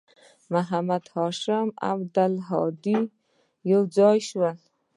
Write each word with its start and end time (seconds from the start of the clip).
محمد 0.53 1.03
هاشم 1.15 1.67
او 1.73 1.75
عبدالهادي 2.03 2.97
به 3.07 3.13
یوځای 3.71 4.19
راشي 4.39 4.67